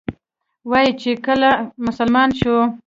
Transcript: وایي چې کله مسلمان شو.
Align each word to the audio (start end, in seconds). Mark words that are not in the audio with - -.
وایي 0.71 0.91
چې 1.01 1.11
کله 1.25 1.49
مسلمان 1.85 2.29
شو. 2.39 2.55